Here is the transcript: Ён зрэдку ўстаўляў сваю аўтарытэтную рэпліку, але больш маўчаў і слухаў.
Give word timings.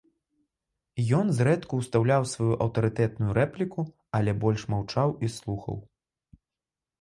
Ён 1.17 1.27
зрэдку 1.39 1.73
ўстаўляў 1.81 2.25
сваю 2.31 2.55
аўтарытэтную 2.65 3.31
рэпліку, 3.39 3.79
але 4.21 4.31
больш 4.45 4.61
маўчаў 4.77 5.09
і 5.29 5.31
слухаў. 5.37 5.77